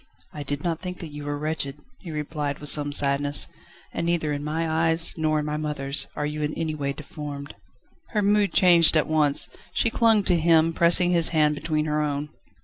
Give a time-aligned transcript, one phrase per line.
[0.33, 3.47] "I did not think that you were wretched," he replied with some sadness,
[3.93, 7.53] "and neither in my eyes, nor in my mother's, are you in any way deformed."
[8.09, 9.47] Her mood changed at once.
[9.75, 12.29] She clung to him, pressing his hand between her own.